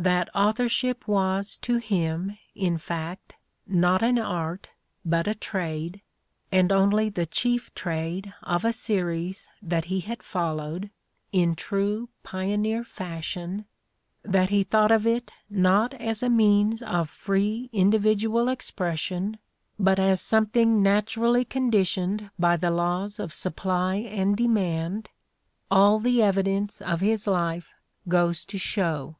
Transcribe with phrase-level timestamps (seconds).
[0.00, 3.36] That authorship was to him, in fact,
[3.68, 4.70] not an art
[5.04, 6.00] but a trade,
[6.50, 10.90] and only the chief trade of a series that he had followed,
[11.30, 13.64] in true pioneer fashion,
[14.24, 19.38] that he thought of it not as a means of free individual expression
[19.78, 25.10] but as something naturally conditioned by the laws of supply and demand,
[25.70, 27.72] all the evidence of his life
[28.08, 29.14] goes to show.